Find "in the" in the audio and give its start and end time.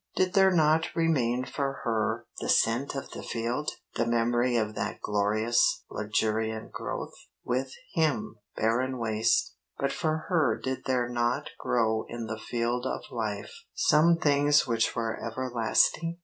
12.09-12.39